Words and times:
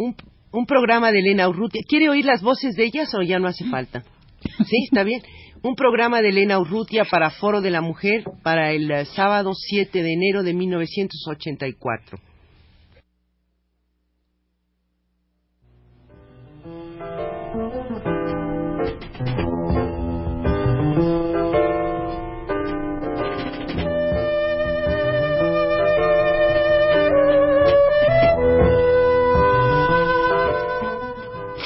un, 0.00 0.16
un 0.52 0.66
programa 0.66 1.12
de 1.12 1.20
Elena 1.20 1.48
Urrutia. 1.48 1.82
¿Quiere 1.86 2.08
oír 2.08 2.24
las 2.24 2.42
voces 2.42 2.74
de 2.74 2.84
ellas 2.84 3.14
o 3.14 3.22
ya 3.22 3.38
no 3.38 3.48
hace 3.48 3.64
falta? 3.66 4.02
Sí, 4.66 4.84
está 4.84 5.04
bien. 5.04 5.22
Un 5.62 5.74
programa 5.74 6.22
de 6.22 6.30
Elena 6.30 6.58
Urrutia 6.58 7.04
para 7.04 7.30
Foro 7.30 7.60
de 7.60 7.70
la 7.70 7.82
Mujer 7.82 8.24
para 8.42 8.72
el 8.72 8.90
eh, 8.90 9.04
sábado 9.04 9.52
7 9.54 10.02
de 10.02 10.12
enero 10.14 10.42
de 10.42 10.54
1984. 10.54 12.18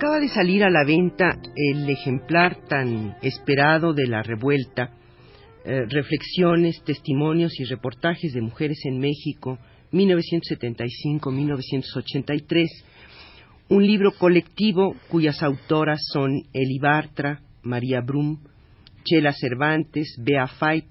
Acaba 0.00 0.18
de 0.18 0.28
salir 0.28 0.64
a 0.64 0.70
la 0.70 0.82
venta 0.82 1.38
el 1.54 1.86
ejemplar 1.90 2.56
tan 2.66 3.18
esperado 3.20 3.92
de 3.92 4.06
la 4.06 4.22
revuelta, 4.22 4.94
eh, 5.66 5.84
reflexiones, 5.90 6.82
testimonios 6.86 7.60
y 7.60 7.64
reportajes 7.64 8.32
de 8.32 8.40
mujeres 8.40 8.78
en 8.86 8.98
México, 8.98 9.58
1975-1983, 9.92 12.68
un 13.68 13.86
libro 13.86 14.12
colectivo 14.12 14.96
cuyas 15.10 15.42
autoras 15.42 16.00
son 16.10 16.44
Eli 16.54 16.78
Bartra, 16.78 17.42
María 17.62 18.00
Brum, 18.00 18.38
Chela 19.04 19.34
Cervantes, 19.34 20.16
Bea 20.18 20.46
Fait, 20.46 20.86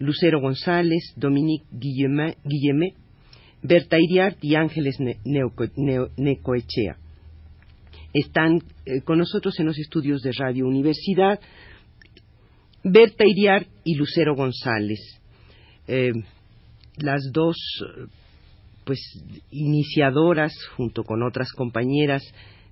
Lucero 0.00 0.40
González, 0.40 1.14
Dominique 1.14 1.66
Guillemet, 1.70 2.36
Berta 3.62 3.96
Iriart 4.00 4.38
y 4.42 4.56
Ángeles 4.56 4.98
Necoechea 6.16 6.96
están 8.12 8.62
eh, 8.86 9.02
con 9.02 9.18
nosotros 9.18 9.58
en 9.60 9.66
los 9.66 9.78
estudios 9.78 10.22
de 10.22 10.32
Radio 10.32 10.66
Universidad 10.66 11.40
Berta 12.82 13.24
Iriar 13.26 13.66
y 13.84 13.94
Lucero 13.94 14.34
González, 14.34 15.20
eh, 15.86 16.12
las 16.96 17.30
dos 17.32 17.56
pues 18.84 18.98
iniciadoras 19.50 20.54
junto 20.76 21.04
con 21.04 21.22
otras 21.22 21.52
compañeras 21.52 22.22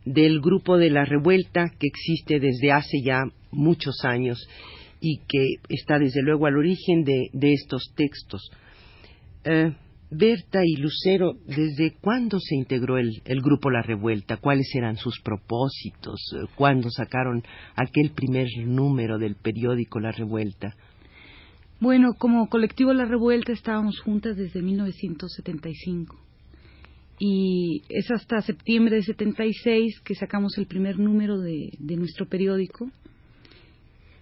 del 0.06 0.40
grupo 0.40 0.78
de 0.78 0.90
la 0.90 1.04
revuelta 1.04 1.70
que 1.78 1.86
existe 1.86 2.40
desde 2.40 2.72
hace 2.72 3.02
ya 3.04 3.20
muchos 3.50 4.02
años 4.04 4.48
y 5.00 5.18
que 5.28 5.56
está 5.68 5.98
desde 5.98 6.22
luego 6.22 6.46
al 6.46 6.56
origen 6.56 7.04
de, 7.04 7.52
estos 7.52 7.92
textos. 7.94 8.50
Eh, 9.44 9.72
Berta 10.10 10.60
y 10.64 10.76
Lucero, 10.76 11.34
¿desde 11.46 11.94
cuándo 12.00 12.38
se 12.40 12.56
integró 12.56 12.96
el, 12.96 13.20
grupo 13.42 13.70
La 13.70 13.82
Revuelta? 13.82 14.38
¿Cuáles 14.38 14.74
eran 14.74 14.96
sus 14.96 15.20
propósitos? 15.20 16.20
¿Cuándo 16.54 16.88
sacaron 16.90 17.42
aquel 17.76 18.12
primer 18.12 18.48
número 18.64 19.18
del 19.18 19.34
periódico 19.34 20.00
La 20.00 20.10
Revuelta? 20.10 20.74
Bueno, 21.78 22.14
como 22.14 22.48
colectivo 22.48 22.94
La 22.94 23.04
Revuelta 23.04 23.52
estábamos 23.52 24.00
juntas 24.00 24.36
desde 24.36 24.62
1975 24.62 26.16
y 27.20 27.82
es 27.90 28.10
hasta 28.10 28.40
septiembre 28.40 28.96
de 28.96 29.02
76 29.02 30.00
que 30.00 30.14
sacamos 30.14 30.56
el 30.56 30.66
primer 30.66 30.98
número 30.98 31.38
de, 31.38 31.70
de 31.78 31.96
nuestro 31.96 32.26
periódico, 32.26 32.90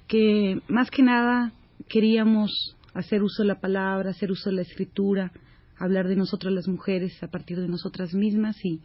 que 0.08 0.60
más 0.66 0.90
que 0.90 1.02
nada 1.02 1.52
queríamos 1.88 2.76
hacer 2.94 3.22
uso 3.22 3.42
de 3.42 3.48
la 3.48 3.60
palabra, 3.60 4.10
hacer 4.10 4.32
uso 4.32 4.50
de 4.50 4.56
la 4.56 4.62
escritura, 4.62 5.30
hablar 5.78 6.08
de 6.08 6.16
nosotras 6.16 6.52
las 6.52 6.68
mujeres 6.68 7.22
a 7.22 7.28
partir 7.28 7.60
de 7.60 7.68
nosotras 7.68 8.14
mismas 8.14 8.56
y 8.64 8.80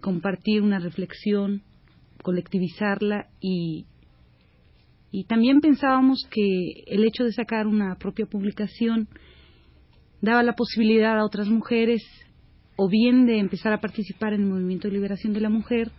compartir 0.00 0.62
una 0.62 0.78
reflexión, 0.78 1.62
colectivizarla 2.22 3.28
y, 3.40 3.86
y 5.10 5.24
también 5.24 5.60
pensábamos 5.60 6.26
que 6.30 6.84
el 6.86 7.04
hecho 7.04 7.24
de 7.24 7.32
sacar 7.32 7.66
una 7.66 7.96
propia 7.96 8.26
publicación 8.26 9.08
daba 10.20 10.42
la 10.42 10.54
posibilidad 10.54 11.18
a 11.18 11.24
otras 11.24 11.48
mujeres 11.48 12.02
o 12.76 12.88
bien 12.88 13.26
de 13.26 13.38
empezar 13.38 13.72
a 13.72 13.80
participar 13.80 14.34
en 14.34 14.42
el 14.42 14.48
movimiento 14.48 14.88
de 14.88 14.94
liberación 14.94 15.32
de 15.32 15.40
la 15.40 15.48
mujer 15.48 15.90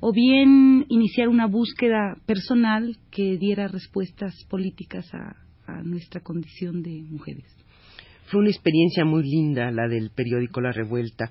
o 0.00 0.12
bien 0.12 0.84
iniciar 0.88 1.28
una 1.28 1.46
búsqueda 1.46 2.16
personal 2.26 2.98
que 3.10 3.38
diera 3.38 3.68
respuestas 3.68 4.34
políticas 4.50 5.06
a, 5.14 5.36
a 5.66 5.82
nuestra 5.82 6.20
condición 6.20 6.82
de 6.82 7.02
mujeres. 7.08 7.63
Fue 8.26 8.40
una 8.40 8.50
experiencia 8.50 9.04
muy 9.04 9.22
linda 9.22 9.70
la 9.70 9.88
del 9.88 10.10
periódico 10.10 10.60
La 10.60 10.72
Revuelta 10.72 11.30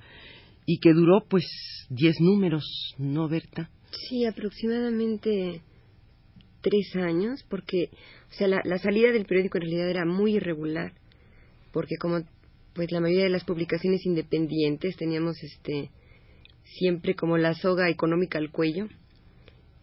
y 0.65 0.79
que 0.79 0.93
duró 0.93 1.25
pues 1.27 1.45
diez 1.89 2.19
números, 2.19 2.63
¿no, 2.97 3.27
Berta? 3.27 3.69
Sí, 4.09 4.25
aproximadamente 4.25 5.61
tres 6.61 6.95
años, 6.95 7.43
porque, 7.49 7.89
o 8.31 8.33
sea, 8.33 8.47
la, 8.47 8.77
salida 8.77 9.11
del 9.11 9.25
periódico 9.25 9.57
en 9.57 9.63
realidad 9.63 9.89
era 9.89 10.05
muy 10.05 10.35
irregular, 10.35 10.93
porque 11.71 11.95
como 11.99 12.21
pues 12.73 12.91
la 12.91 13.01
mayoría 13.01 13.25
de 13.25 13.29
las 13.29 13.43
publicaciones 13.43 14.03
independientes 14.05 14.95
teníamos 14.95 15.35
este 15.43 15.91
siempre 16.63 17.13
como 17.13 17.37
la 17.37 17.53
soga 17.53 17.89
económica 17.89 18.39
al 18.39 18.49
cuello 18.49 18.87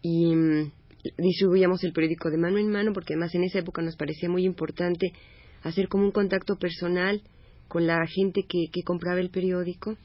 y 0.01 0.35
mm, 0.35 0.71
distribuíamos 1.17 1.83
el 1.85 1.93
periódico 1.93 2.29
de 2.29 2.37
mano 2.37 2.57
en 2.57 2.69
mano 2.69 2.91
porque 2.91 3.13
además 3.13 3.33
en 3.33 3.45
esa 3.45 3.59
época 3.59 3.81
nos 3.81 3.95
parecía 3.95 4.29
muy 4.29 4.43
importante 4.43 5.13
hacer 5.63 5.87
como 5.87 6.05
un 6.05 6.11
contacto 6.11 6.57
personal 6.57 7.21
con 7.67 7.87
la 7.87 8.05
gente 8.07 8.43
que, 8.47 8.65
que 8.71 8.83
compraba 8.83 9.19
el 9.19 9.29
periódico. 9.29 9.95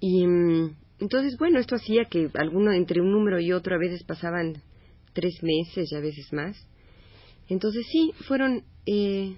Y 0.00 0.26
mm, 0.26 0.76
entonces, 1.00 1.36
bueno, 1.38 1.58
esto 1.58 1.76
hacía 1.76 2.04
que 2.04 2.28
alguno 2.34 2.72
entre 2.72 3.00
un 3.00 3.10
número 3.10 3.40
y 3.40 3.52
otro 3.52 3.74
a 3.74 3.78
veces 3.78 4.04
pasaban 4.04 4.62
tres 5.12 5.42
meses 5.42 5.90
y 5.90 5.94
a 5.94 6.00
veces 6.00 6.32
más. 6.32 6.56
Entonces 7.48 7.86
sí, 7.90 8.12
fueron 8.26 8.62
eh, 8.86 9.36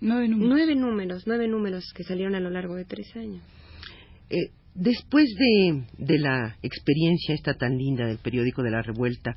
nueve, 0.00 0.28
números. 0.74 1.24
nueve 1.26 1.48
números, 1.48 1.92
que 1.94 2.04
salieron 2.04 2.34
a 2.34 2.40
lo 2.40 2.50
largo 2.50 2.74
de 2.74 2.84
tres 2.84 3.14
años. 3.16 3.42
Eh, 4.30 4.50
después 4.74 5.28
de, 5.38 5.84
de, 5.98 6.18
la 6.18 6.56
experiencia 6.62 7.34
esta 7.34 7.54
tan 7.54 7.76
linda 7.76 8.06
del 8.06 8.18
periódico 8.18 8.62
de 8.62 8.70
la 8.70 8.82
revuelta, 8.82 9.36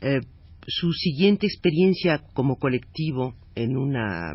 eh, 0.00 0.20
su 0.66 0.92
siguiente 0.92 1.46
experiencia 1.46 2.22
como 2.34 2.56
colectivo 2.56 3.34
en 3.56 3.76
una 3.76 4.32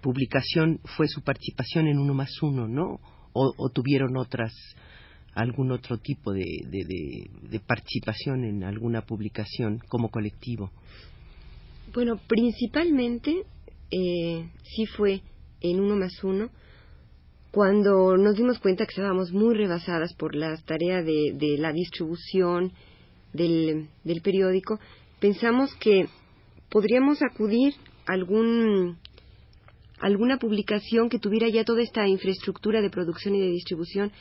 publicación 0.00 0.80
fue 0.96 1.06
su 1.06 1.22
participación 1.22 1.86
en 1.86 1.98
Uno 1.98 2.14
más 2.14 2.42
Uno, 2.42 2.66
¿no? 2.66 2.98
O, 3.32 3.68
tuvieron 3.70 4.16
otras, 4.16 4.52
algún 5.34 5.72
otro 5.72 5.98
tipo 5.98 6.32
de, 6.32 6.44
de, 6.70 7.60
participación 7.60 8.44
en 8.44 8.62
alguna 8.62 9.02
publicación 9.02 9.80
como 9.88 10.08
colectivo. 10.08 10.70
Bueno, 11.92 12.20
principalmente 12.28 13.44
eh, 13.90 14.48
sí 14.62 14.86
fue 14.86 15.20
en 15.60 15.80
Uno 15.80 15.96
más 15.96 16.22
Uno 16.22 16.50
cuando 17.50 18.16
nos 18.16 18.36
dimos 18.36 18.58
cuenta 18.58 18.84
que 18.84 18.92
estábamos 18.92 19.32
muy 19.32 19.54
rebasadas 19.54 20.14
por 20.14 20.34
la 20.34 20.56
tarea 20.64 21.02
de, 21.02 21.56
la 21.58 21.72
distribución 21.72 22.72
del, 23.32 23.88
del 24.04 24.22
periódico 24.22 24.78
pensamos 25.18 25.74
que 25.76 26.06
podríamos 26.68 27.20
acudir 27.22 27.74
algún, 28.06 28.98
alguna 30.00 30.38
publicación 30.38 31.08
que 31.08 31.18
tuviera 31.18 31.48
ya 31.48 31.64
toda 31.64 31.82
esta 31.82 32.06
infraestructura 32.06 32.80
de 32.80 32.90
producción 32.90 33.34
y 33.34 33.40
de 33.40 33.48
distribución 33.48 34.12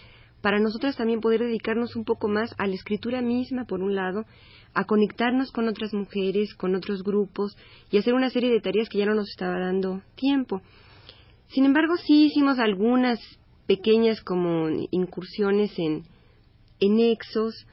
para 0.42 0.60
nosotras 0.60 0.98
también 0.98 1.22
poder 1.22 1.42
dedicarnos 1.42 1.96
un 1.96 2.04
poco 2.04 2.28
más 2.28 2.54
a 2.58 2.68
la 2.68 2.76
escritura 2.76 3.22
misma, 3.22 3.66
por 3.66 3.82
un 3.82 3.96
lado, 3.96 4.26
a 4.74 4.84
conectarnos 4.84 5.52
con 5.52 5.70
otras 5.70 5.94
mujeres, 5.94 6.54
con 6.56 6.76
otros 6.76 7.04
grupos 7.04 7.56
y 7.92 7.98
hacer 7.98 8.14
una 8.14 8.30
serie 8.30 8.52
de 8.52 8.60
tareas 8.60 8.90
que 8.90 8.98
ya 8.98 9.06
no 9.06 9.16
nos 9.16 9.30
estaba 9.30 9.58
dando 9.60 10.02
tiempo. 10.16 10.62
Sin 11.48 11.66
embargo, 11.66 11.96
sí 11.96 12.26
hicimos 12.26 12.60
algunas 12.60 13.20
pequeñas 13.68 14.22
como 14.22 14.68
incursiones 14.92 15.72
en, 15.78 16.04
en 16.80 16.96
nexos, 16.98 17.66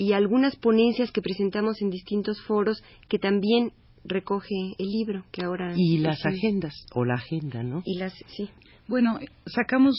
y 0.00 0.14
algunas 0.14 0.56
ponencias 0.56 1.12
que 1.12 1.20
presentamos 1.20 1.82
en 1.82 1.90
distintos 1.90 2.40
foros 2.44 2.82
que 3.10 3.18
también 3.18 3.74
recoge 4.04 4.74
el 4.78 4.88
libro 4.88 5.24
que 5.30 5.44
ahora 5.44 5.74
y 5.76 5.98
las 5.98 6.24
agendas 6.24 6.74
o 6.94 7.04
la 7.04 7.14
agenda 7.14 7.62
no 7.62 7.82
y 7.84 7.98
las 7.98 8.14
sí 8.36 8.48
bueno 8.88 9.18
sacamos 9.46 9.94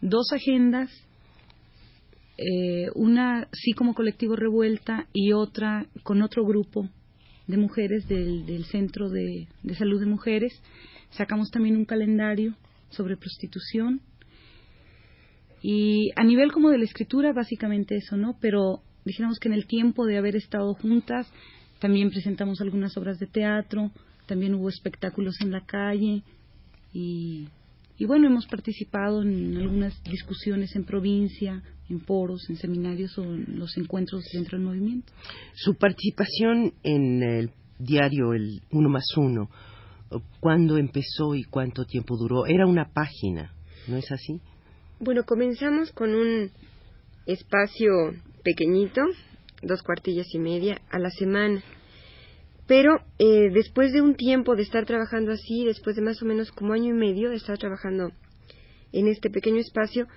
dos 0.00 0.32
agendas 0.32 0.90
eh, 2.38 2.90
una 2.94 3.48
sí 3.52 3.72
como 3.72 3.94
colectivo 3.94 4.36
Revuelta 4.36 5.06
y 5.14 5.32
otra 5.32 5.86
con 6.02 6.20
otro 6.20 6.44
grupo 6.44 6.88
de 7.46 7.56
mujeres 7.56 8.06
del, 8.08 8.64
Centro 8.64 9.08
de, 9.08 9.48
Salud 9.78 10.00
de 10.00 10.06
Mujeres. 10.06 10.52
Sacamos 11.10 11.50
también 11.50 11.76
un 11.76 11.84
calendario 11.84 12.54
sobre 12.90 13.16
prostitución. 13.16 14.00
Y 15.62 16.10
a 16.16 16.24
nivel 16.24 16.52
como 16.52 16.70
de 16.70 16.78
la 16.78 16.84
escritura, 16.84 17.32
básicamente 17.32 17.96
eso, 17.96 18.16
¿no? 18.16 18.36
Pero 18.40 18.82
dijéramos 19.04 19.38
que 19.38 19.48
en 19.48 19.54
el 19.54 19.66
tiempo 19.66 20.04
de 20.04 20.18
haber 20.18 20.36
estado 20.36 20.74
juntas, 20.74 21.26
también 21.78 22.10
presentamos 22.10 22.60
algunas 22.60 22.96
obras 22.96 23.18
de 23.18 23.26
teatro, 23.26 23.90
también 24.26 24.54
hubo 24.54 24.68
espectáculos 24.68 25.40
en 25.40 25.52
la 25.52 25.64
calle 25.64 26.22
y, 26.92 27.48
y 27.98 28.04
bueno, 28.06 28.26
hemos 28.26 28.46
participado 28.46 29.22
en 29.22 29.56
algunas 29.56 30.02
discusiones 30.04 30.74
en 30.74 30.84
provincia, 30.84 31.62
en 31.88 32.00
foros, 32.00 32.48
en 32.48 32.56
seminarios 32.56 33.16
o 33.18 33.24
en 33.24 33.58
los 33.58 33.76
encuentros 33.76 34.24
dentro 34.32 34.58
del 34.58 34.66
movimiento. 34.66 35.12
Su 35.54 35.74
participación 35.74 36.74
en 36.82 37.22
el 37.22 37.50
diario 37.78 38.32
El 38.32 38.62
Uno 38.70 38.88
más 38.88 39.06
Uno, 39.16 39.50
¿cuándo 40.40 40.78
empezó 40.78 41.34
y 41.34 41.44
cuánto 41.44 41.84
tiempo 41.84 42.16
duró? 42.16 42.46
Era 42.46 42.66
una 42.66 42.88
página, 42.92 43.52
¿no 43.88 43.96
es 43.96 44.10
así? 44.10 44.40
Bueno, 44.98 45.24
comenzamos 45.24 45.92
con 45.92 46.14
un 46.14 46.50
espacio 47.26 47.92
pequeñito, 48.42 49.02
dos 49.62 49.82
cuartillas 49.82 50.26
y 50.34 50.38
media 50.38 50.80
a 50.90 50.98
la 50.98 51.10
semana. 51.10 51.62
Pero 52.66 52.96
eh, 53.18 53.50
después 53.52 53.92
de 53.92 54.00
un 54.00 54.16
tiempo 54.16 54.56
de 54.56 54.62
estar 54.62 54.84
trabajando 54.86 55.32
así, 55.32 55.64
después 55.64 55.94
de 55.96 56.02
más 56.02 56.20
o 56.22 56.26
menos 56.26 56.50
como 56.50 56.72
año 56.72 56.90
y 56.90 56.98
medio 56.98 57.30
de 57.30 57.36
estar 57.36 57.58
trabajando 57.58 58.10
en 58.92 59.08
este 59.08 59.30
pequeño 59.30 59.58
espacio, 59.58 60.08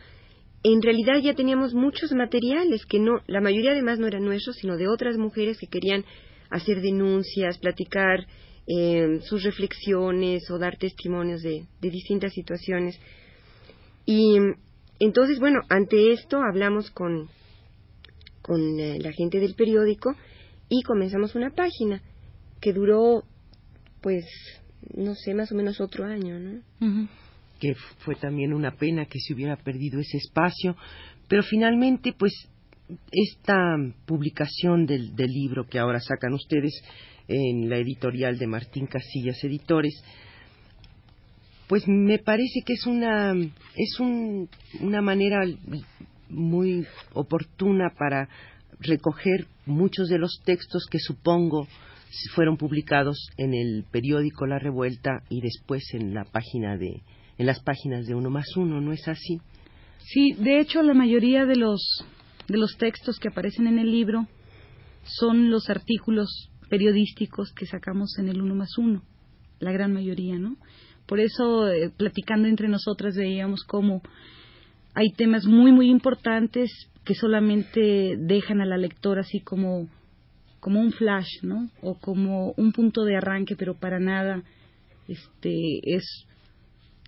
en 0.64 0.82
realidad 0.82 1.20
ya 1.22 1.36
teníamos 1.36 1.74
muchos 1.74 2.12
materiales 2.12 2.86
que 2.86 3.00
no, 3.00 3.22
la 3.28 3.40
mayoría 3.40 3.72
además 3.72 4.00
no 4.00 4.08
eran 4.08 4.26
nuestros, 4.26 4.58
sino 4.58 4.78
de 4.78 4.88
otras 4.88 5.18
mujeres 5.18 5.58
que 5.60 5.68
querían 5.68 6.04
hacer 6.50 6.82
denuncias, 6.82 7.60
platicar 7.60 8.26
eh, 8.68 9.20
sus 9.24 9.44
reflexiones 9.44 10.50
o 10.52 10.60
dar 10.60 10.78
testimonios 10.78 11.42
de, 11.42 11.66
distintas 11.82 12.34
situaciones. 12.34 13.00
Y 14.06 14.38
entonces, 15.00 15.40
bueno, 15.40 15.62
ante 15.70 16.12
esto 16.12 16.38
hablamos 16.42 16.92
con, 16.92 17.30
con 18.50 18.80
eh, 18.80 18.98
la 19.00 19.12
gente 19.12 19.40
del 19.40 19.54
periódico 19.54 20.16
y 20.70 20.82
comenzamos 20.82 21.36
una 21.36 21.52
página 21.52 22.02
que 22.60 22.74
duró, 22.74 23.24
pues, 24.02 24.26
no 24.96 25.14
sé, 25.14 25.36
más 25.36 25.52
o 25.52 25.56
menos 25.56 25.80
otro 25.80 26.06
año, 26.06 26.40
¿no? 26.40 27.08
que 27.60 27.76
fue 28.00 28.16
también 28.16 28.54
una 28.54 28.72
pena 28.72 29.06
que 29.06 29.20
se 29.20 29.36
hubiera 29.36 29.56
perdido 29.56 30.00
ese 30.00 30.18
espacio, 30.18 30.76
pero 31.28 31.44
finalmente, 31.44 32.14
pues, 32.18 32.34
esta 33.12 33.76
publicación 34.08 34.88
del, 34.88 35.14
libro 35.16 35.68
que 35.68 35.78
ahora 35.78 36.00
sacan 36.00 36.34
ustedes 36.34 36.74
en 37.28 37.70
la 37.70 37.78
editorial 37.78 38.40
de 38.40 38.48
Martín 38.48 38.88
Casillas 38.88 39.44
Editores, 39.44 39.94
pues 41.68 41.88
me 41.88 42.18
parece 42.18 42.62
que 42.66 42.74
es 42.74 42.88
una 42.88 43.36
es 43.76 44.00
una 44.00 45.04
manera 45.04 45.46
muy 46.30 46.86
oportuna 47.14 47.94
para 47.98 48.30
recoger 48.80 49.48
muchos 49.66 50.08
de 50.10 50.18
los 50.18 50.40
textos 50.46 50.86
que 50.90 51.00
supongo 51.00 51.68
fueron 52.34 52.58
publicados 52.58 53.30
en 53.38 53.54
el 53.54 53.86
periódico 53.92 54.48
La 54.48 54.60
Revuelta 54.60 55.24
y 55.30 55.42
después 55.42 55.84
en 55.94 56.14
la 56.14 56.24
página 56.26 56.78
de 56.78 57.04
en 57.38 57.46
las 57.46 57.62
páginas 57.62 58.06
de 58.06 58.16
uno 58.16 58.30
más 58.30 58.58
uno, 58.58 58.82
¿no 58.82 58.92
es 58.92 59.08
así? 59.08 59.40
Sí, 60.00 60.34
de 60.34 60.60
hecho 60.60 60.82
la 60.82 60.94
mayoría 60.94 61.46
de 61.46 61.56
los 61.56 62.04
de 62.48 62.58
los 62.58 62.78
textos 62.78 63.20
que 63.20 63.30
aparecen 63.30 63.68
en 63.68 63.80
el 63.80 63.92
libro 63.92 64.28
son 65.04 65.50
los 65.50 65.70
artículos 65.70 66.50
periodísticos 66.70 67.54
que 67.54 67.66
sacamos 67.66 68.18
en 68.18 68.30
el 68.30 68.42
uno 68.42 68.56
más 68.56 68.78
uno, 68.78 69.04
la 69.60 69.72
gran 69.72 69.94
mayoría, 69.94 70.38
¿no? 70.38 70.58
Por 71.06 71.20
eso, 71.20 71.68
eh, 71.68 71.92
platicando 71.96 72.48
entre 72.48 72.68
nosotras, 72.68 73.16
veíamos 73.16 73.64
cómo 73.64 74.02
hay 74.94 75.12
temas 75.12 75.46
muy, 75.46 75.72
muy 75.72 75.90
importantes 75.90 76.72
que 77.06 77.16
solamente 77.16 78.16
dejan 78.18 78.62
a 78.62 78.66
la 78.66 78.78
lectora 78.78 79.22
así 79.22 79.40
como, 79.40 79.88
como 80.60 80.80
un 80.80 80.92
flash, 80.92 81.42
¿no? 81.42 81.70
O 81.82 81.96
como 82.00 82.54
un 82.58 82.72
punto 82.72 83.04
de 83.04 83.18
arranque, 83.18 83.56
pero 83.56 83.76
para 83.76 84.00
nada 84.00 84.44
este, 85.08 85.80
es 85.84 86.26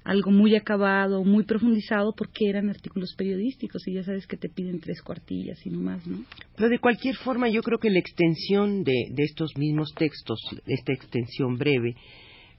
algo 0.04 0.31
muy 0.31 0.56
acabado, 0.56 1.24
muy 1.24 1.44
profundizado, 1.44 2.13
porque 2.18 2.50
eran 2.50 2.69
artículos 2.69 3.13
periodísticos 3.16 3.88
y 3.88 3.94
ya 3.94 4.04
sabes 4.04 4.25
que 4.25 4.38
te 4.38 4.50
piden 4.50 4.80
tres 4.80 5.01
cuartillas 5.04 5.63
y 5.66 5.69
no 5.69 5.80
más, 5.80 6.06
¿no? 6.07 6.24
Pero 6.56 6.69
de 6.69 6.80
cualquier 6.80 7.16
forma, 7.16 7.50
yo 7.50 7.62
creo 7.62 7.78
que 7.78 7.92
la 7.92 8.00
extensión 8.00 8.83
de, 8.83 9.10
de 9.12 9.24
estos 9.24 9.56
mismos 9.57 9.94
textos, 9.94 10.39
esta 10.66 10.94
extensión 10.94 11.57
breve, 11.57 11.95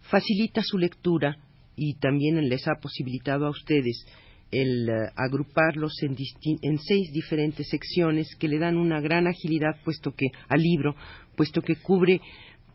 facilita 0.03 0.63
su 0.63 0.79
lectura 0.79 1.37
y 1.75 1.95
también 1.95 2.49
les 2.49 2.69
ha 2.69 2.81
posibilitado 2.81 3.47
a 3.47 3.51
ustedes 3.51 4.07
el 4.53 4.89
eh, 4.89 5.11
agruparlos 5.17 5.95
en, 6.03 6.17
en, 6.63 6.79
seis 6.79 7.13
diferentes 7.13 7.69
secciones 7.69 8.37
que 8.37 8.49
le 8.49 8.59
dan 8.59 8.77
una 8.77 9.01
gran 9.01 9.27
agilidad 9.27 9.81
puesto 9.85 10.15
que 10.15 10.27
al 10.49 10.61
libro 10.61 10.95
puesto 11.35 11.63
que 11.63 11.77
cubre 11.77 12.21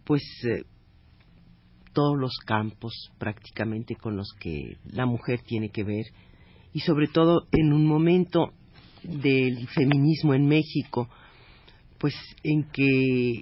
pues 0.03 0.23
eh, 0.43 0.63
todos 1.93 2.17
los 2.17 2.35
campos 2.45 2.93
prácticamente 3.17 3.95
con 3.95 4.17
los 4.17 4.33
que 4.39 4.77
la 4.91 5.05
mujer 5.05 5.41
tiene 5.41 5.69
que 5.69 5.83
ver 5.83 6.05
y 6.73 6.81
sobre 6.81 7.07
todo 7.07 7.47
en 7.51 7.73
un 7.73 7.85
momento 7.85 8.53
del 9.03 9.67
feminismo 9.69 10.33
en 10.33 10.47
México, 10.47 11.09
pues 11.97 12.13
en 12.43 12.63
que 12.65 13.41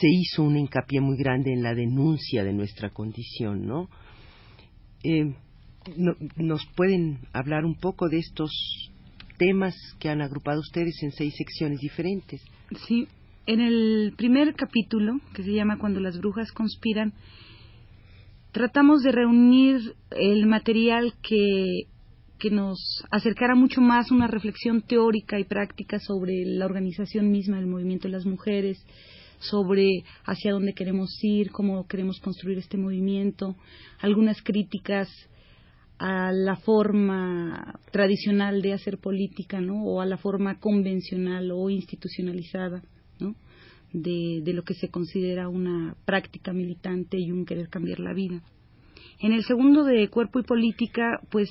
se 0.00 0.08
hizo 0.08 0.42
un 0.42 0.56
hincapié 0.56 1.00
muy 1.00 1.16
grande 1.16 1.52
en 1.52 1.62
la 1.62 1.74
denuncia 1.74 2.42
de 2.42 2.52
nuestra 2.52 2.90
condición, 2.90 3.66
¿no? 3.66 3.88
Eh, 5.02 5.34
¿Nos 6.36 6.66
pueden 6.76 7.18
hablar 7.32 7.64
un 7.64 7.74
poco 7.74 8.08
de 8.08 8.18
estos 8.18 8.50
temas 9.38 9.74
que 9.98 10.08
han 10.08 10.22
agrupado 10.22 10.60
ustedes 10.60 11.02
en 11.02 11.12
seis 11.12 11.34
secciones 11.36 11.80
diferentes? 11.80 12.42
Sí, 12.86 13.08
en 13.46 13.60
el 13.60 14.14
primer 14.16 14.54
capítulo, 14.54 15.20
que 15.34 15.42
se 15.42 15.52
llama 15.52 15.78
Cuando 15.78 16.00
las 16.00 16.18
brujas 16.18 16.52
conspiran, 16.52 17.12
tratamos 18.52 19.02
de 19.02 19.12
reunir 19.12 19.94
el 20.10 20.46
material 20.46 21.14
que, 21.22 21.82
que 22.38 22.50
nos 22.50 22.78
acercara 23.10 23.54
mucho 23.54 23.80
más 23.80 24.10
una 24.10 24.26
reflexión 24.26 24.82
teórica 24.82 25.38
y 25.38 25.44
práctica 25.44 25.98
sobre 25.98 26.44
la 26.46 26.64
organización 26.64 27.30
misma 27.30 27.58
del 27.58 27.66
movimiento 27.66 28.08
de 28.08 28.12
las 28.12 28.24
mujeres, 28.24 28.82
sobre 29.40 30.04
hacia 30.24 30.52
dónde 30.52 30.72
queremos 30.72 31.10
ir, 31.22 31.50
cómo 31.50 31.86
queremos 31.86 32.20
construir 32.20 32.56
este 32.58 32.78
movimiento, 32.78 33.56
algunas 34.00 34.40
críticas 34.42 35.08
a 36.06 36.32
la 36.32 36.56
forma 36.56 37.80
tradicional 37.90 38.60
de 38.60 38.74
hacer 38.74 38.98
política, 38.98 39.62
¿no? 39.62 39.86
O 39.86 40.02
a 40.02 40.04
la 40.04 40.18
forma 40.18 40.60
convencional 40.60 41.50
o 41.50 41.70
institucionalizada 41.70 42.82
de, 43.90 44.42
lo 44.52 44.64
que 44.64 44.74
se 44.74 44.90
considera 44.90 45.48
una 45.48 45.96
práctica 46.04 46.52
militante 46.52 47.16
y 47.18 47.30
un 47.30 47.46
querer 47.46 47.70
cambiar 47.70 48.00
la 48.00 48.12
vida. 48.12 48.42
En 49.18 49.32
el 49.32 49.44
segundo 49.44 49.82
de 49.82 50.10
cuerpo 50.10 50.40
y 50.40 50.42
política, 50.42 51.20
pues 51.30 51.48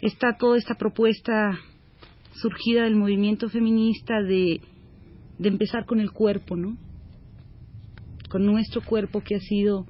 está 0.00 0.36
toda 0.38 0.56
esta 0.56 0.76
propuesta 0.76 1.58
surgida 2.34 2.84
del 2.84 2.94
movimiento 2.94 3.48
feminista 3.48 4.22
de, 4.22 4.60
de 5.40 5.48
empezar 5.48 5.86
con 5.86 5.98
el 5.98 6.12
cuerpo, 6.12 6.54
¿no? 6.54 6.76
Con 8.30 8.46
nuestro 8.46 8.80
cuerpo 8.80 9.22
que 9.22 9.34
ha 9.34 9.40
sido 9.40 9.86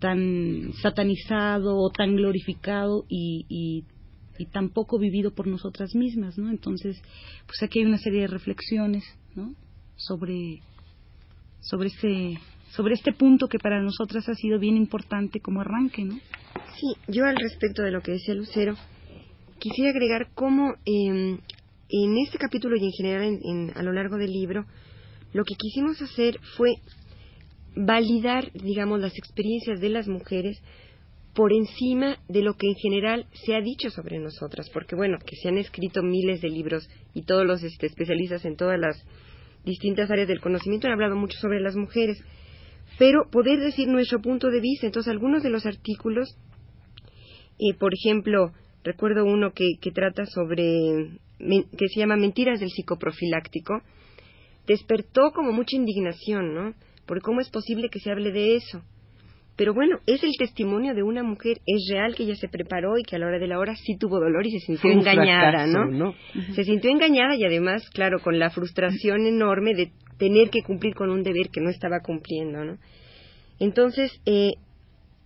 tan 0.00 0.72
satanizado 0.82 1.76
o 1.76 1.90
tan 1.90 2.16
glorificado 2.16 3.04
y, 3.08 3.46
y, 3.48 3.84
y 4.38 4.46
tan 4.46 4.70
poco 4.70 4.98
vivido 4.98 5.32
por 5.34 5.46
nosotras 5.46 5.94
mismas, 5.94 6.38
¿no? 6.38 6.50
Entonces, 6.50 7.00
pues 7.46 7.62
aquí 7.62 7.80
hay 7.80 7.86
una 7.86 7.98
serie 7.98 8.22
de 8.22 8.26
reflexiones, 8.28 9.04
¿no? 9.34 9.54
sobre, 9.98 10.60
sobre, 11.60 11.88
este, 11.88 12.38
sobre 12.70 12.94
este 12.94 13.12
punto 13.12 13.48
que 13.48 13.58
para 13.58 13.82
nosotras 13.82 14.28
ha 14.28 14.34
sido 14.34 14.58
bien 14.58 14.76
importante 14.76 15.40
como 15.40 15.60
arranque, 15.60 16.04
¿no? 16.04 16.18
Sí, 16.76 16.94
yo 17.08 17.24
al 17.26 17.36
respecto 17.36 17.82
de 17.82 17.90
lo 17.90 18.00
que 18.00 18.12
decía 18.12 18.34
Lucero, 18.34 18.74
quisiera 19.58 19.90
agregar 19.90 20.28
cómo 20.34 20.74
em, 20.84 21.38
en 21.88 22.18
este 22.18 22.38
capítulo 22.38 22.76
y 22.76 22.84
en 22.84 22.92
general 22.92 23.72
a 23.74 23.82
lo 23.82 23.92
largo 23.92 24.16
del 24.16 24.32
libro, 24.32 24.64
lo 25.32 25.44
que 25.44 25.56
quisimos 25.56 26.00
hacer 26.00 26.38
fue 26.56 26.76
validar, 27.78 28.50
digamos, 28.54 29.00
las 29.00 29.16
experiencias 29.16 29.80
de 29.80 29.88
las 29.88 30.08
mujeres 30.08 30.60
por 31.32 31.52
encima 31.52 32.18
de 32.28 32.42
lo 32.42 32.54
que 32.54 32.66
en 32.66 32.74
general 32.74 33.26
se 33.32 33.54
ha 33.54 33.60
dicho 33.60 33.90
sobre 33.90 34.18
nosotras, 34.18 34.68
porque 34.72 34.96
bueno, 34.96 35.18
que 35.24 35.36
se 35.36 35.48
han 35.48 35.58
escrito 35.58 36.02
miles 36.02 36.40
de 36.40 36.48
libros 36.48 36.88
y 37.14 37.22
todos 37.22 37.46
los 37.46 37.62
este, 37.62 37.86
especialistas 37.86 38.44
en 38.44 38.56
todas 38.56 38.80
las 38.80 39.04
distintas 39.64 40.10
áreas 40.10 40.26
del 40.26 40.40
conocimiento 40.40 40.88
han 40.88 40.94
hablado 40.94 41.14
mucho 41.14 41.38
sobre 41.38 41.60
las 41.60 41.76
mujeres, 41.76 42.18
pero 42.98 43.30
poder 43.30 43.60
decir 43.60 43.86
nuestro 43.86 44.20
punto 44.20 44.48
de 44.50 44.60
vista, 44.60 44.86
entonces 44.86 45.12
algunos 45.12 45.44
de 45.44 45.50
los 45.50 45.64
artículos, 45.64 46.36
eh, 47.60 47.74
por 47.78 47.92
ejemplo, 47.94 48.52
recuerdo 48.82 49.24
uno 49.24 49.52
que, 49.52 49.74
que 49.80 49.92
trata 49.92 50.26
sobre 50.26 51.18
que 51.38 51.88
se 51.94 52.00
llama 52.00 52.16
Mentiras 52.16 52.58
del 52.58 52.70
psicoprofiláctico, 52.70 53.82
despertó 54.66 55.30
como 55.32 55.52
mucha 55.52 55.76
indignación, 55.76 56.52
¿no? 56.52 56.74
Porque 57.08 57.22
cómo 57.22 57.40
es 57.40 57.48
posible 57.48 57.88
que 57.88 57.98
se 57.98 58.10
hable 58.12 58.30
de 58.30 58.56
eso. 58.56 58.82
Pero 59.56 59.74
bueno, 59.74 59.98
es 60.06 60.22
el 60.22 60.36
testimonio 60.38 60.94
de 60.94 61.02
una 61.02 61.24
mujer, 61.24 61.58
es 61.66 61.88
real 61.90 62.14
que 62.14 62.22
ella 62.22 62.36
se 62.36 62.46
preparó 62.46 62.96
y 62.96 63.02
que 63.02 63.16
a 63.16 63.18
la 63.18 63.26
hora 63.26 63.40
de 63.40 63.48
la 63.48 63.58
hora 63.58 63.74
sí 63.74 63.96
tuvo 63.98 64.20
dolor 64.20 64.46
y 64.46 64.52
se 64.52 64.66
sintió 64.66 64.92
engañada, 64.92 65.66
¿no? 65.66 66.14
Se 66.54 66.62
sintió 66.62 66.90
engañada 66.92 67.34
y 67.34 67.44
además, 67.44 67.90
claro, 67.90 68.20
con 68.20 68.38
la 68.38 68.50
frustración 68.50 69.26
enorme 69.26 69.74
de 69.74 69.90
tener 70.16 70.50
que 70.50 70.62
cumplir 70.62 70.94
con 70.94 71.10
un 71.10 71.24
deber 71.24 71.48
que 71.50 71.60
no 71.60 71.70
estaba 71.70 71.98
cumpliendo, 72.00 72.64
¿no? 72.64 72.78
Entonces, 73.58 74.12
eh, 74.26 74.52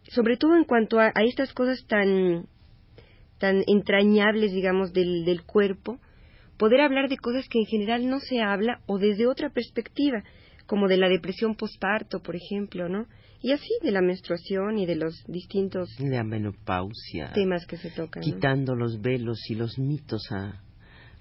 sobre 0.05 0.39
todo 0.39 0.57
en 0.57 0.65
cuanto 0.65 0.99
a, 0.99 1.13
estas 1.27 1.53
cosas 1.53 1.85
tan, 1.87 2.47
tan 3.39 3.65
entrañables, 3.67 4.53
digamos, 4.53 4.95
del, 4.95 5.27
del 5.27 5.43
cuerpo, 5.43 5.99
poder 6.57 6.81
hablar 6.81 7.11
de 7.11 7.19
cosas 7.19 7.47
que 7.51 7.59
en 7.59 7.67
general 7.67 8.09
no 8.09 8.19
se 8.21 8.41
habla 8.41 8.81
o 8.87 8.99
desde 8.99 9.27
otra 9.27 9.51
perspectiva, 9.51 10.23
como 10.67 10.89
de 10.89 10.97
la 10.97 11.09
depresión 11.09 11.55
postparto, 11.55 12.21
por 12.21 12.37
ejemplo, 12.37 12.89
¿no? 12.89 13.07
Y 13.43 13.53
así 13.53 13.71
de 13.83 13.91
la 13.91 14.01
menstruación 14.01 14.79
y 14.79 14.87
de 14.87 14.95
los 14.95 15.25
distintos 15.27 15.89
la 15.99 16.23
menopausia, 16.23 17.33
temas 17.33 17.67
que 17.67 17.77
se 17.77 17.91
tocan. 17.91 18.23
Quitando 18.23 18.77
los 18.77 19.01
velos 19.01 19.39
y 19.51 19.57
los 19.57 19.79
mitos 19.79 20.23
a, 20.31 20.63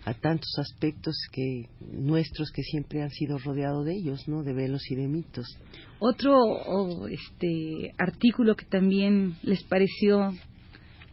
a 0.05 0.13
tantos 0.13 0.53
aspectos 0.59 1.15
que 1.31 1.67
nuestros 1.79 2.51
que 2.51 2.61
siempre 2.61 3.01
han 3.01 3.09
sido 3.09 3.39
rodeados 3.39 3.85
de 3.85 3.95
ellos, 3.95 4.27
¿no? 4.27 4.43
De 4.43 4.53
velos 4.53 4.89
y 4.91 4.95
de 4.95 5.07
mitos. 5.07 5.57
Otro 5.99 7.07
este 7.07 7.93
artículo 7.97 8.55
que 8.55 8.65
también 8.65 9.35
les 9.41 9.63
pareció 9.63 10.31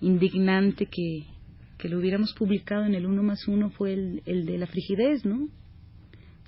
indignante 0.01 0.87
que, 0.87 1.25
que 1.79 1.89
lo 1.89 1.99
hubiéramos 1.99 2.35
publicado 2.35 2.85
en 2.85 2.95
el 2.95 3.07
uno 3.07 3.23
más 3.23 3.49
uno 3.49 3.71
fue 3.71 3.95
el, 3.95 4.23
el 4.27 4.47
de 4.47 4.59
la 4.59 4.67
frigidez, 4.67 5.25
¿no? 5.25 5.49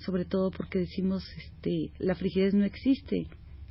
Sobre 0.05 0.25
todo 0.25 0.51
porque 0.51 0.79
decimos, 0.79 1.23
este, 1.37 1.91
la 1.99 2.15
frigidez 2.15 2.53
no 2.53 2.65
existe, 2.65 3.27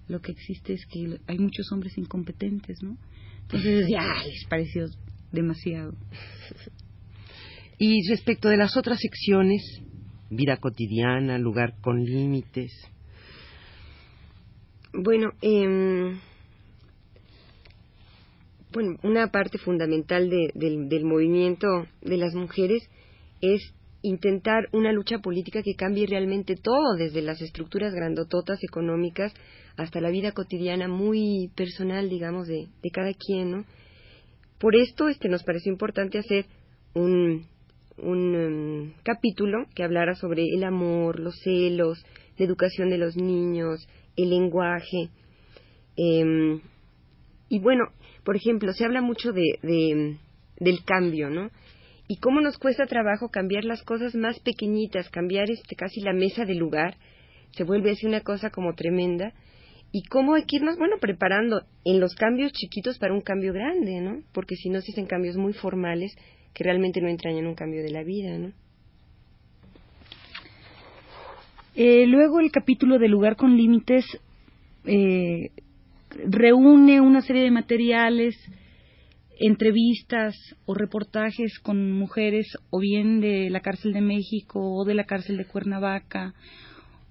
lo 0.09 0.21
que 0.21 0.33
existe 0.33 0.75
es 0.75 0.87
que 0.87 1.19
hay 1.27 1.39
muchos 1.39 1.71
hombres 1.73 1.97
incompetentes, 1.99 2.83
¿no? 2.83 2.97
Entonces 3.43 3.87
ya 3.89 4.03
les 4.25 4.45
pareció 4.49 4.87
demasiado. 5.33 5.95
Y 7.79 8.09
respecto 8.09 8.49
de 8.49 8.57
las 8.57 8.77
otras 8.77 8.99
secciones, 9.01 9.63
vida 10.29 10.59
cotidiana, 10.59 11.39
lugar 11.39 11.75
con 11.81 12.05
límites. 12.05 12.73
Bueno, 14.93 15.31
eh, 15.43 16.19
bueno, 18.73 18.99
una 19.03 19.29
parte 19.29 19.59
fundamental 19.59 20.29
del, 20.29 20.89
del 20.89 21.05
movimiento 21.05 21.67
de 22.03 22.17
las 22.17 22.35
mujeres 22.35 22.89
es 23.41 23.75
intentar 24.03 24.69
una 24.73 24.93
lucha 24.93 25.19
política 25.19 25.63
que 25.63 25.75
cambie 25.75 26.07
realmente 26.07 26.57
todo, 26.57 26.95
desde 26.97 27.23
las 27.23 27.41
estructuras 27.43 27.95
grandototas 27.95 28.63
económicas 28.63 29.33
hasta 29.77 30.01
la 30.01 30.11
vida 30.11 30.33
cotidiana 30.33 30.89
muy 30.89 31.51
personal, 31.55 32.09
digamos, 32.09 32.49
de, 32.49 32.69
de 32.83 32.91
cada 32.91 33.13
quien, 33.15 33.51
¿no? 33.51 33.65
Por 34.59 34.77
esto 34.77 35.09
este, 35.09 35.29
nos 35.29 35.43
pareció 35.43 35.73
importante 35.73 36.19
hacer 36.19 36.47
un, 36.95 37.47
un 37.99 38.35
em, 38.35 38.93
capítulo 39.03 39.67
que 39.75 39.83
hablara 39.83 40.15
sobre 40.15 40.45
el 40.55 40.65
amor, 40.65 41.19
los 41.19 41.39
celos, 41.43 42.05
la 42.37 42.45
educación 42.45 42.91
de 42.91 42.99
los 42.99 43.17
niños, 43.17 43.87
el 44.17 44.31
lenguaje. 44.31 45.09
Eh, 45.97 46.61
y 47.49 47.59
bueno, 47.59 47.85
por 48.25 48.37
ejemplo, 48.37 48.73
se 48.73 48.85
habla 48.85 49.01
mucho 49.01 49.33
de, 49.33 50.19
del 50.59 50.85
cambio, 50.85 51.31
¿no? 51.31 51.51
Y 52.11 52.17
cómo 52.17 52.41
nos 52.41 52.59
cuesta 52.59 52.87
trabajo 52.87 53.29
cambiar 53.29 53.65
las 53.65 53.85
cosas 53.85 54.17
más 54.17 54.41
pequeñitas, 54.41 55.09
cambiar 55.11 55.49
este, 55.49 55.77
casi 55.77 56.01
la 56.01 56.13
mesa 56.13 56.45
de 56.45 56.57
lugar, 56.57 56.97
se 57.53 57.63
vuelve 57.63 57.93
así 57.93 58.05
una 58.05 58.23
cosa 58.23 58.51
como 58.51 58.75
tremenda 58.75 59.33
y 59.93 60.03
cómo 60.03 60.35
hay 60.35 60.43
que 60.43 60.57
irnos, 60.57 60.77
bueno, 60.77 60.97
preparando 61.01 61.63
en 61.85 62.01
los 62.01 62.17
cambios 62.17 62.51
chiquitos 62.51 62.99
para 62.99 63.15
un 63.15 63.21
cambio 63.21 63.53
grande, 63.53 64.01
¿no? 64.01 64.25
Porque 64.33 64.57
si 64.57 64.71
no 64.71 64.81
se 64.81 64.91
hacen 64.91 65.07
cambios 65.07 65.37
muy 65.37 65.53
formales 65.53 66.13
que 66.53 66.65
realmente 66.65 67.01
no 67.01 67.07
entrañan 67.07 67.47
un 67.47 67.55
cambio 67.55 67.81
de 67.81 67.93
la 67.93 68.03
vida, 68.03 68.37
¿no? 68.37 68.53
Eh, 71.77 72.07
luego 72.09 72.41
el 72.41 72.51
capítulo 72.51 72.99
de 72.99 73.07
lugar 73.07 73.37
con 73.37 73.57
límites 73.57 74.05
eh, 74.85 75.53
reúne 76.29 77.01
una 77.01 77.21
serie 77.21 77.45
de 77.45 77.53
materiales, 77.53 78.35
entrevistas 79.41 80.37
o 80.67 80.75
reportajes 80.75 81.59
con 81.61 81.93
mujeres 81.93 82.47
o 82.69 82.79
bien 82.79 83.21
de 83.21 83.49
la 83.49 83.61
cárcel 83.61 83.95
de 83.95 84.03
México 84.03 84.61
o 84.61 84.85
de 84.85 84.95
la 84.95 85.05
cárcel 85.05 85.39
de 85.39 85.47
Cuernavaca 85.47 86.35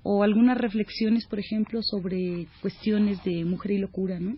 o 0.04 0.24
algunas 0.24 0.58
reflexiones, 0.58 1.26
por 1.28 1.40
ejemplo, 1.40 1.82
sobre 1.82 2.48
cuestiones 2.62 3.22
de 3.24 3.44
mujer 3.46 3.72
y 3.72 3.78
locura, 3.80 4.20
¿no? 4.20 4.38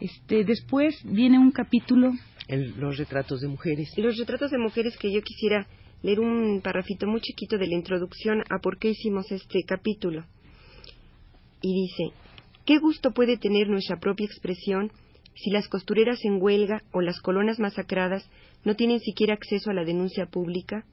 Este, 0.00 0.44
después 0.44 0.94
viene 1.04 1.38
un 1.38 1.50
capítulo. 1.50 2.12
los 2.48 2.98
retratos 2.98 3.40
de 3.40 3.48
mujeres. 3.48 3.90
Los 3.96 4.18
retratos 4.18 4.50
de 4.50 4.58
mujeres 4.58 4.96
que 4.98 5.10
yo 5.10 5.22
quisiera 5.22 5.66
leer 6.02 6.20
un 6.20 6.60
parrafito 6.62 7.06
muy 7.06 7.22
chiquito 7.22 7.56
de 7.56 7.66
la 7.66 7.74
introducción 7.74 8.42
a 8.50 8.58
por 8.58 8.78
qué 8.78 8.90
hicimos 8.90 9.32
este 9.32 9.62
capítulo. 9.66 10.26
Y 11.62 11.72
dice, 11.72 12.14
¿qué 12.66 12.78
gusto 12.78 13.12
puede 13.12 13.38
tener 13.38 13.68
nuestra 13.68 13.98
propia 13.98 14.26
expresión 14.26 14.92
si 15.34 15.50
las 15.50 15.68
costureras 15.68 16.24
en 16.24 16.40
huelga 16.40 16.82
o 16.92 17.00
las 17.00 17.20
colonas 17.20 17.58
masacradas 17.58 18.28
no 18.64 18.74
tienen 18.76 19.00
siquiera 19.00 19.34
acceso 19.34 19.70
a 19.70 19.74
la 19.74 19.84
denuncia 19.84 20.26
pública? 20.26 20.84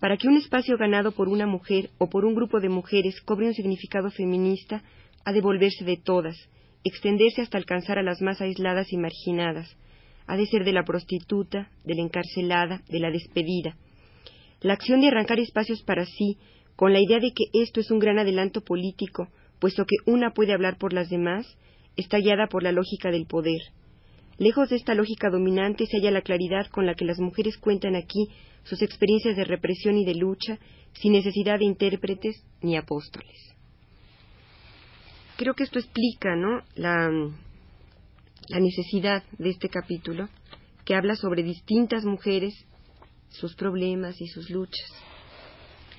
Para 0.00 0.16
que 0.16 0.28
un 0.28 0.36
espacio 0.36 0.76
ganado 0.76 1.12
por 1.12 1.28
una 1.28 1.46
mujer 1.46 1.90
o 1.98 2.10
por 2.10 2.24
un 2.24 2.34
grupo 2.34 2.60
de 2.60 2.68
mujeres 2.68 3.20
cobre 3.22 3.46
un 3.46 3.54
significado 3.54 4.10
feminista, 4.10 4.82
ha 5.24 5.32
de 5.32 5.40
volverse 5.40 5.84
de 5.84 5.96
todas, 5.96 6.36
extenderse 6.84 7.40
hasta 7.40 7.58
alcanzar 7.58 7.98
a 7.98 8.02
las 8.02 8.20
más 8.20 8.40
aisladas 8.40 8.92
y 8.92 8.98
marginadas. 8.98 9.76
Ha 10.26 10.36
de 10.36 10.46
ser 10.46 10.64
de 10.64 10.72
la 10.72 10.84
prostituta, 10.84 11.70
de 11.84 11.94
la 11.94 12.02
encarcelada, 12.02 12.82
de 12.88 13.00
la 13.00 13.10
despedida. 13.10 13.76
La 14.60 14.74
acción 14.74 15.00
de 15.00 15.08
arrancar 15.08 15.40
espacios 15.40 15.82
para 15.82 16.04
sí, 16.04 16.38
con 16.76 16.92
la 16.92 17.00
idea 17.00 17.20
de 17.20 17.32
que 17.32 17.62
esto 17.62 17.80
es 17.80 17.90
un 17.90 17.98
gran 17.98 18.18
adelanto 18.18 18.62
político, 18.62 19.28
puesto 19.58 19.84
que 19.84 20.10
una 20.10 20.32
puede 20.32 20.52
hablar 20.52 20.76
por 20.76 20.92
las 20.92 21.08
demás, 21.08 21.46
está 21.96 22.18
guiada 22.18 22.46
por 22.48 22.62
la 22.62 22.72
lógica 22.72 23.10
del 23.10 23.26
poder. 23.26 23.60
Lejos 24.38 24.68
de 24.68 24.76
esta 24.76 24.94
lógica 24.94 25.30
dominante 25.30 25.86
se 25.86 25.98
halla 25.98 26.10
la 26.10 26.22
claridad 26.22 26.66
con 26.66 26.86
la 26.86 26.94
que 26.94 27.04
las 27.04 27.18
mujeres 27.20 27.56
cuentan 27.56 27.94
aquí 27.94 28.28
sus 28.64 28.82
experiencias 28.82 29.36
de 29.36 29.44
represión 29.44 29.96
y 29.96 30.04
de 30.04 30.14
lucha 30.14 30.58
sin 30.94 31.12
necesidad 31.12 31.58
de 31.58 31.66
intérpretes 31.66 32.44
ni 32.60 32.76
apóstoles. 32.76 33.54
Creo 35.36 35.54
que 35.54 35.64
esto 35.64 35.78
explica 35.78 36.36
¿no? 36.36 36.62
la, 36.74 37.10
la 38.48 38.60
necesidad 38.60 39.22
de 39.38 39.50
este 39.50 39.68
capítulo 39.68 40.28
que 40.84 40.94
habla 40.94 41.16
sobre 41.16 41.42
distintas 41.42 42.04
mujeres, 42.04 42.54
sus 43.28 43.54
problemas 43.54 44.20
y 44.20 44.26
sus 44.26 44.50
luchas. 44.50 44.92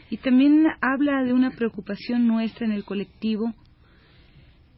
Y 0.10 0.18
también 0.18 0.66
habla 0.82 1.24
de 1.24 1.34
una 1.34 1.52
preocupación 1.52 2.28
nuestra 2.28 2.66
en 2.66 2.72
el 2.72 2.86
colectivo 2.86 3.54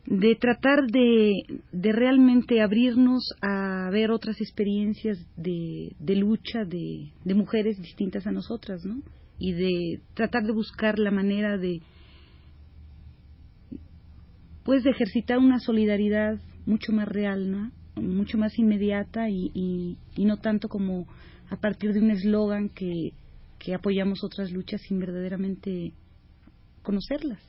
de 0.07 0.35
tratar 0.35 0.87
de, 0.87 1.43
de 1.73 1.91
realmente 1.91 2.61
abrirnos 2.61 3.33
a 3.41 3.89
ver 3.91 4.09
otras 4.11 4.39
experiencias 4.39 5.17
de, 5.35 5.93
de 5.99 6.15
lucha 6.15 6.63
de, 6.63 7.11
de, 7.25 7.33
mujeres 7.33 7.77
distintas 7.77 8.25
a 8.25 8.31
nosotras, 8.31 8.85
¿no? 8.85 9.01
Y 9.37 9.51
de 9.51 9.99
tratar 10.13 10.43
de 10.43 10.53
buscar 10.53 10.97
la 10.97 11.11
manera 11.11 11.57
de, 11.57 11.81
pues, 14.63 14.85
de 14.85 14.91
ejercitar 14.91 15.39
una 15.39 15.59
solidaridad 15.59 16.39
mucho 16.65 16.93
más 16.93 17.09
real, 17.09 17.51
¿no? 17.51 17.71
Mucho 18.01 18.37
más 18.37 18.57
inmediata 18.57 19.29
y, 19.29 19.51
y, 19.53 19.97
y 20.15 20.23
no 20.23 20.37
tanto 20.37 20.69
como 20.69 21.05
a 21.49 21.57
partir 21.57 21.91
de 21.91 21.99
un 21.99 22.11
eslogan 22.11 22.69
que, 22.69 23.11
que 23.59 23.73
apoyamos 23.75 24.23
otras 24.23 24.51
luchas 24.53 24.81
sin 24.87 24.99
verdaderamente 24.99 25.91
conocerlas. 26.81 27.41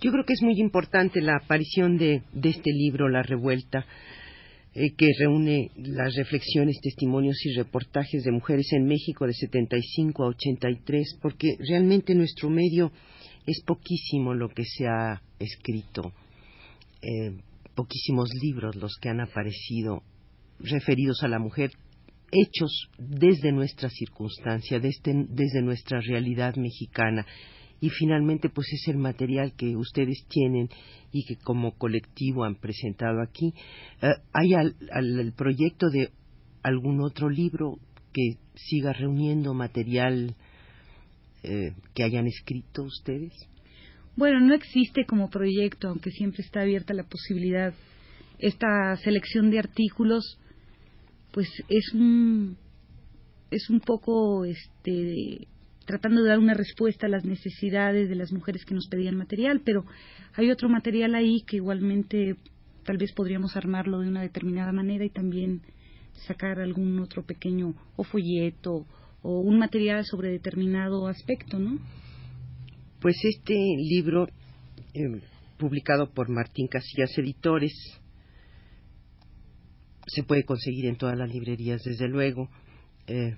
Yo 0.00 0.12
creo 0.12 0.24
que 0.24 0.34
es 0.34 0.42
muy 0.42 0.60
importante 0.60 1.20
la 1.20 1.36
aparición 1.42 1.98
de, 1.98 2.22
este 2.44 2.70
libro, 2.72 3.08
La 3.08 3.22
Revuelta, 3.22 3.84
eh, 4.72 4.94
que 4.96 5.08
reúne 5.18 5.72
las 5.74 6.14
reflexiones, 6.14 6.78
testimonios 6.80 7.44
y 7.44 7.56
reportajes 7.56 8.22
de 8.22 8.30
mujeres 8.30 8.68
en 8.74 8.84
México 8.84 9.26
de 9.26 9.32
75 9.32 10.22
a 10.22 10.28
83, 10.28 11.18
porque 11.20 11.48
realmente 11.68 12.12
en 12.12 12.18
nuestro 12.18 12.48
medio 12.48 12.92
es 13.44 13.60
poquísimo 13.66 14.34
lo 14.34 14.48
que 14.50 14.62
se 14.64 14.86
ha 14.86 15.20
escrito, 15.40 16.12
eh, 17.02 17.36
poquísimos 17.74 18.30
libros 18.40 18.76
los 18.76 18.96
que 19.00 19.08
han 19.08 19.20
aparecido 19.20 20.04
referidos 20.60 21.24
a 21.24 21.28
la 21.28 21.40
mujer, 21.40 21.72
hechos 22.30 22.88
desde 22.98 23.50
nuestra 23.50 23.88
circunstancia, 23.90 24.78
desde 24.78 25.62
nuestra 25.62 26.00
realidad 26.00 26.54
mexicana 26.54 27.26
y 27.80 27.90
finalmente 27.90 28.48
pues 28.48 28.66
es 28.72 28.88
el 28.88 28.98
material 28.98 29.54
que 29.56 29.76
ustedes 29.76 30.26
tienen 30.28 30.68
y 31.12 31.24
que 31.24 31.36
como 31.36 31.76
colectivo 31.76 32.44
han 32.44 32.56
presentado 32.56 33.22
aquí. 33.22 33.54
Eh, 34.02 34.08
¿Hay 34.32 34.54
al, 34.54 34.74
el 34.90 35.32
proyecto 35.32 35.88
de 35.88 36.10
algún 36.62 37.00
otro 37.00 37.28
libro 37.28 37.78
que 38.12 38.38
siga 38.54 38.92
reuniendo 38.92 39.54
material 39.54 40.34
eh, 41.42 41.72
que 41.94 42.02
hayan 42.02 42.26
escrito 42.26 42.82
ustedes? 42.82 43.32
Bueno, 44.16 44.40
no 44.40 44.54
existe 44.54 45.04
como 45.06 45.30
proyecto, 45.30 45.88
aunque 45.88 46.10
siempre 46.10 46.42
está 46.42 46.62
abierta 46.62 46.92
la 46.94 47.04
posibilidad. 47.04 47.72
Esta 48.40 48.96
selección 48.96 49.50
de 49.50 49.60
artículos, 49.60 50.38
pues 51.32 51.48
es 51.68 51.94
un 51.94 52.56
es 53.50 53.70
un 53.70 53.80
poco 53.80 54.44
este 54.44 55.46
tratando 55.88 56.22
de 56.22 56.28
dar 56.28 56.38
una 56.38 56.52
respuesta 56.52 57.06
a 57.06 57.08
las 57.08 57.24
necesidades 57.24 58.10
de 58.10 58.14
las 58.14 58.30
mujeres 58.30 58.66
que 58.66 58.74
nos 58.74 58.88
pedían 58.88 59.16
material, 59.16 59.62
pero 59.64 59.86
hay 60.34 60.50
otro 60.50 60.68
material 60.68 61.14
ahí 61.14 61.40
que 61.46 61.56
igualmente 61.56 62.36
tal 62.84 62.98
vez 62.98 63.10
podríamos 63.14 63.56
armarlo 63.56 64.00
de 64.00 64.08
una 64.08 64.20
determinada 64.20 64.70
manera 64.70 65.06
y 65.06 65.08
también 65.08 65.62
sacar 66.26 66.60
algún 66.60 66.98
otro 66.98 67.24
pequeño 67.24 67.74
o 67.96 68.04
folleto 68.04 68.86
o 69.22 69.40
un 69.40 69.58
material 69.58 70.04
sobre 70.04 70.30
determinado 70.30 71.06
aspecto, 71.06 71.58
¿no? 71.58 71.78
Pues 73.00 73.16
este 73.24 73.54
libro, 73.54 74.28
eh, 74.92 75.22
publicado 75.56 76.12
por 76.12 76.28
Martín 76.28 76.68
Casillas 76.68 77.16
Editores, 77.16 77.72
se 80.06 80.22
puede 80.22 80.44
conseguir 80.44 80.84
en 80.84 80.96
todas 80.96 81.16
las 81.16 81.32
librerías, 81.32 81.80
desde 81.82 82.08
luego. 82.08 82.50
Eh, 83.06 83.36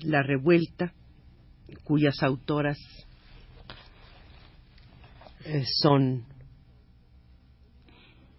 la 0.00 0.24
Revuelta, 0.24 0.92
cuyas 1.84 2.22
autoras 2.22 2.78
eh, 5.44 5.64
son 5.82 6.24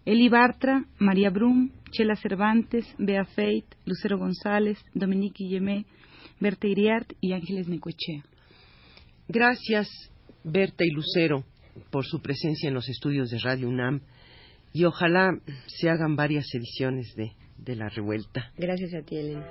Eli 0.05 0.29
Bartra, 0.29 0.85
María 0.99 1.29
Brum, 1.31 1.71
Chela 1.91 2.15
Cervantes, 2.15 2.85
Bea 2.99 3.25
Feit, 3.25 3.65
Lucero 3.85 4.17
González, 4.19 4.77
Dominique 4.93 5.43
Guillemé, 5.43 5.85
Berta 6.39 6.67
Iriart 6.67 7.13
y 7.21 7.33
Ángeles 7.33 7.67
Necoechea. 7.67 8.23
Gracias, 9.27 9.89
Berta 10.43 10.83
y 10.85 10.91
Lucero, 10.91 11.43
por 11.89 12.05
su 12.05 12.21
presencia 12.21 12.67
en 12.67 12.75
los 12.75 12.87
estudios 12.87 13.29
de 13.29 13.39
Radio 13.39 13.67
UNAM 13.67 14.01
y 14.73 14.83
ojalá 14.83 15.39
se 15.67 15.89
hagan 15.89 16.15
varias 16.15 16.45
ediciones 16.53 17.15
de, 17.15 17.31
de 17.57 17.75
La 17.75 17.89
Revuelta. 17.89 18.51
Gracias 18.57 18.93
a 18.93 19.01
ti, 19.01 19.17
Elena. 19.17 19.47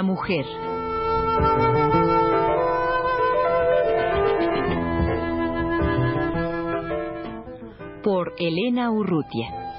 La 0.00 0.02
Mujer. 0.02 0.46
Por 8.02 8.32
Elena 8.38 8.90
Urrutia. 8.90 9.69